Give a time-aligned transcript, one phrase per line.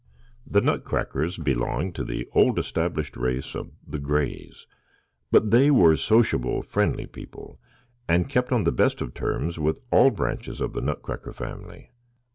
[0.47, 4.65] The Nutcrackers belonged to the old established race of the Grays,
[5.29, 7.59] but they were sociable, friendly people,
[8.07, 11.91] and kept on the best of terms with all branches of the Nutcracker family.